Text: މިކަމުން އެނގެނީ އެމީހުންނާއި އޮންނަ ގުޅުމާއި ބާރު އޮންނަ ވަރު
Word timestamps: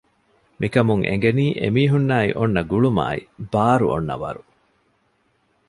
މިކަމުން 0.59 1.03
އެނގެނީ 1.09 1.45
އެމީހުންނާއި 1.61 2.29
އޮންނަ 2.37 2.61
ގުޅުމާއި 2.71 3.21
ބާރު 3.51 3.85
އޮންނަ 3.91 4.15
ވަރު 4.21 4.41